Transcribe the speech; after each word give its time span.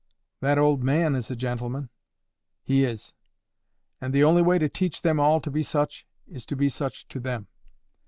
"That 0.39 0.57
old 0.57 0.83
man 0.83 1.13
is 1.15 1.29
a 1.29 1.35
gentleman." 1.35 1.91
"He 2.63 2.83
is. 2.85 3.13
And 4.01 4.11
the 4.15 4.23
only 4.23 4.41
way 4.41 4.57
to 4.57 4.67
teach 4.67 5.03
them 5.03 5.19
all 5.19 5.39
to 5.39 5.51
be 5.51 5.61
such, 5.61 6.07
is 6.25 6.43
to 6.47 6.55
be 6.55 6.69
such 6.69 7.07
to 7.09 7.19
them. 7.19 7.45